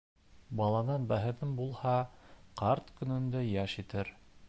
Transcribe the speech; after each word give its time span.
Баланан 0.61 1.05
бәхетең 1.11 1.51
булһа, 1.61 1.93
ҡарт 2.63 2.93
көнөндә 3.01 3.49
йәш 3.55 3.79
итер 3.87 4.17